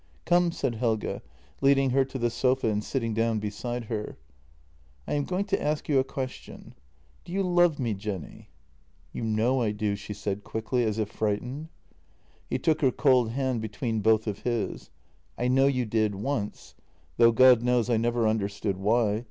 [0.25, 1.19] "Come," said Helge,
[1.61, 4.17] leading her to the sofa and sitting down beside her."
[5.07, 6.73] I am going to ask you a question.
[7.23, 8.49] Do you love me, Jenny?
[9.13, 11.67] ""You know I do," she said quickly, as if frightened.
[12.49, 14.89] He took her cold hand between both of his:"
[15.37, 16.73] I know you did once—
[17.17, 19.19] though, God knows, I never understood why.